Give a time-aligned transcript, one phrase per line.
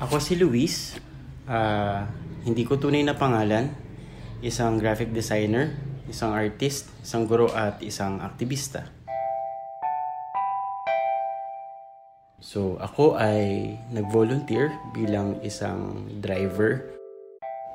[0.00, 0.96] Ako si Luis.
[1.44, 2.08] Ah,
[2.48, 3.68] hindi ko tunay na pangalan.
[4.40, 5.76] Isang graphic designer,
[6.08, 8.88] isang artist, isang guro at isang aktivista.
[12.40, 16.96] So ako ay nag-volunteer bilang isang driver.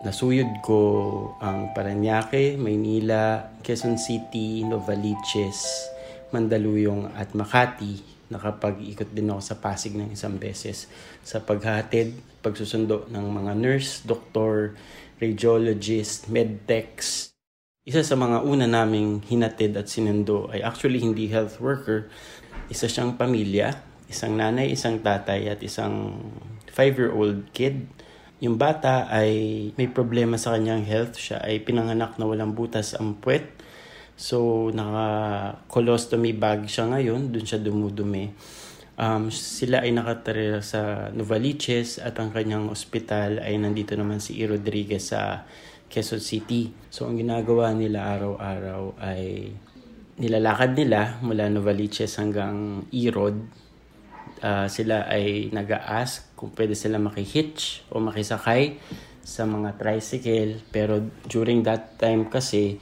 [0.01, 0.81] Nasuyod ko
[1.45, 5.61] ang Paranaque, Maynila, Quezon City, Novaliches,
[6.33, 8.14] Mandaluyong at Makati.
[8.33, 10.89] Nakapag-ikot din ako sa Pasig ng isang beses
[11.21, 14.73] sa paghatid, pagsusundo ng mga nurse, doktor,
[15.21, 17.29] radiologist, medtechs.
[17.85, 22.09] Isa sa mga una naming hinatid at sinundo ay actually hindi health worker.
[22.65, 23.77] Isa siyang pamilya,
[24.09, 26.17] isang nanay, isang tatay at isang
[26.73, 27.85] 5-year-old kid.
[28.41, 31.21] Yung bata ay may problema sa kanyang health.
[31.21, 33.53] Siya ay pinanganak na walang butas ang puwet.
[34.15, 37.35] So, naka-colostomy bag siya ngayon.
[37.35, 38.31] Doon siya dumudumi.
[38.95, 44.47] Um, sila ay nakatira sa Novaliches at ang kanyang ospital ay nandito naman si E.
[44.47, 45.43] Rodriguez sa
[45.91, 46.71] Quezon City.
[46.87, 49.51] So, ang ginagawa nila araw-araw ay
[50.15, 53.35] nilalakad nila mula Novaliches hanggang Erod.
[54.39, 58.79] Uh, sila ay nag-ask kung pwede sila makihitch o makisakay
[59.27, 60.63] sa mga tricycle.
[60.71, 62.79] Pero during that time kasi,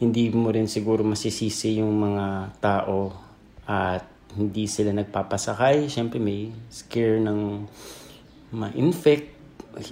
[0.00, 3.12] hindi mo rin siguro masisisi yung mga tao
[3.68, 4.00] at
[4.32, 5.92] hindi sila nagpapasakay.
[5.92, 7.40] Siyempre may scare ng
[8.56, 9.28] ma-infect.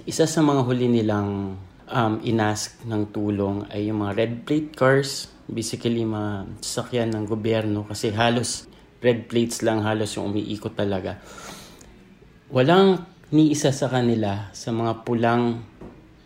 [0.09, 5.29] Isa sa mga huli nilang um, inask ng tulong ay yung mga red plate cars.
[5.45, 8.69] Basically, mga sasakyan ng gobyerno kasi halos
[8.99, 11.21] red plates lang halos yung umiikot talaga.
[12.49, 15.61] Walang ni isa sa kanila sa mga pulang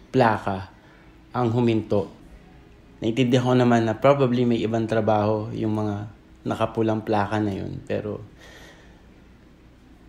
[0.07, 0.71] plaka
[1.35, 2.22] ang huminto
[3.03, 6.07] Naintindihan ko naman na probably may ibang trabaho yung mga
[6.47, 7.83] nakapulang plaka na yun.
[7.83, 8.23] Pero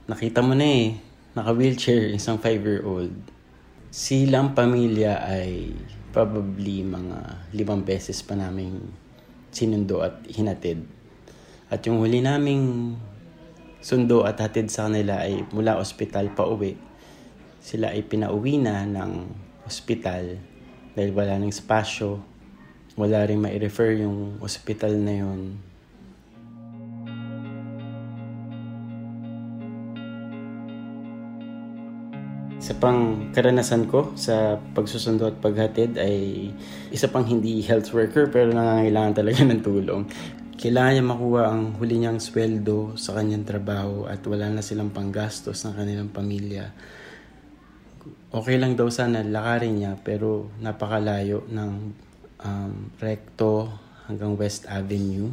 [0.06, 0.94] nakita mo na eh,
[1.34, 3.10] naka-wheelchair, isang 5-year-old.
[3.90, 5.74] Silang pamilya ay
[6.14, 8.78] probably mga limang beses pa namin
[9.50, 10.86] sinundo at hinatid.
[11.74, 12.94] At yung huli naming
[13.82, 16.78] sundo at hatid sa kanila ay mula ospital pa uwi.
[17.58, 19.26] Sila ay pinauwi na ng
[19.66, 20.38] ospital
[20.94, 22.33] dahil wala ng spasyo
[22.94, 25.40] wala rin ma-refer yung hospital na yun.
[32.64, 36.48] Isa pang karanasan ko sa pagsusundo at paghatid ay
[36.88, 40.02] isa pang hindi health worker pero nangangailangan talaga ng tulong.
[40.54, 45.60] Kailangan niya makuha ang huli niyang sweldo sa kanyang trabaho at wala na silang panggastos
[45.66, 46.72] ng kanilang pamilya.
[48.32, 51.70] Okay lang daw sana lakarin niya pero napakalayo ng
[52.42, 53.70] um, recto
[54.08, 55.30] hanggang West Avenue.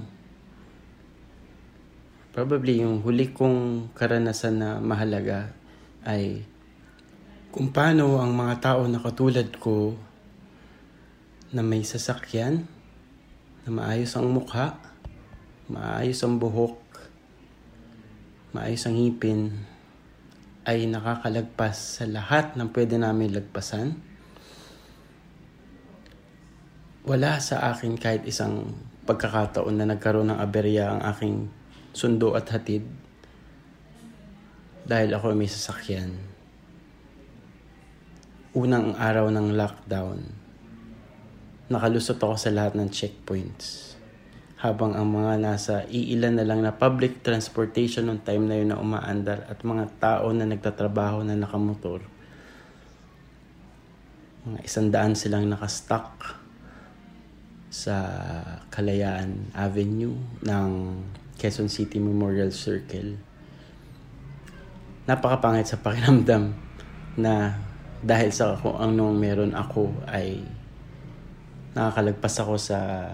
[2.31, 5.51] Probably yung huli kong karanasan na mahalaga
[6.07, 6.47] ay
[7.51, 9.99] kung paano ang mga tao na katulad ko
[11.51, 12.63] na may sasakyan,
[13.67, 14.79] na maayos ang mukha,
[15.67, 16.79] maayos ang buhok,
[18.55, 19.51] maayos ang ngipin,
[20.63, 24.10] ay nakakalagpas sa lahat ng pwede namin lagpasan
[27.01, 28.77] wala sa akin kahit isang
[29.09, 31.49] pagkakataon na nagkaroon ng aberya ang aking
[31.97, 32.85] sundo at hatid
[34.85, 36.13] dahil ako may sasakyan.
[38.53, 40.19] Unang araw ng lockdown,
[41.73, 43.97] nakalusot ako sa lahat ng checkpoints.
[44.61, 48.77] Habang ang mga nasa iilan na lang na public transportation noong time na yun na
[48.77, 52.05] umaandar at mga tao na nagtatrabaho na nakamotor,
[54.45, 56.40] mga isandaan silang nakastock
[57.71, 57.95] sa
[58.67, 60.69] Kalayaan Avenue ng
[61.39, 63.15] Quezon City Memorial Circle.
[65.07, 66.51] Napakapangit sa pakiramdam
[67.15, 67.55] na
[68.03, 70.43] dahil sa kung anong meron ako ay
[71.71, 73.07] nakakalagpas ako sa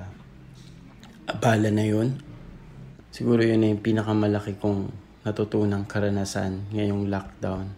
[1.30, 2.18] abala na yun.
[3.13, 4.89] Siguro yun yung pinakamalaki kong
[5.21, 7.69] natutunang karanasan ngayong lockdown.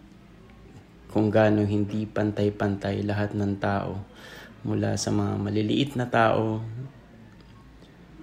[1.12, 4.00] Kung gaano hindi pantay-pantay lahat ng tao
[4.62, 6.60] mula sa mga maliliit na tao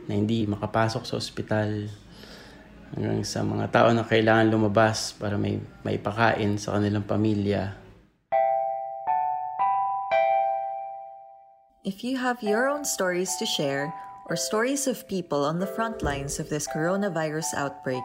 [0.08, 1.90] na hindi makapasok sa ospital
[2.96, 7.76] hanggang sa mga tao na kailangan lumabas para may, may pakain sa kanilang pamilya.
[11.88, 13.92] If you have your own stories to share
[14.28, 18.04] or stories of people on the front lines of this coronavirus outbreak,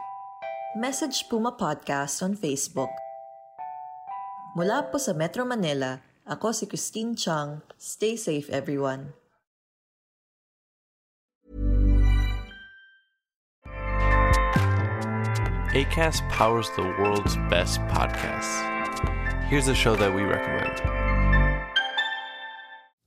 [0.79, 2.91] message Puma Podcast on Facebook.
[4.55, 7.61] Mula po sa Metro Manila, ako si Christine Chung.
[7.77, 9.13] Stay safe everyone.
[15.73, 18.61] ACAST powers the world's best podcasts.
[19.49, 21.02] Here's a show that we recommend.